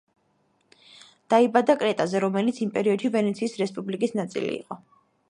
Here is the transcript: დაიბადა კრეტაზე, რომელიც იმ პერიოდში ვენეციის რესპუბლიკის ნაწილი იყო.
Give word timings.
დაიბადა 1.33 1.75
კრეტაზე, 1.83 2.21
რომელიც 2.25 2.63
იმ 2.67 2.71
პერიოდში 2.79 3.13
ვენეციის 3.17 3.55
რესპუბლიკის 3.63 4.17
ნაწილი 4.23 4.53
იყო. 4.57 4.81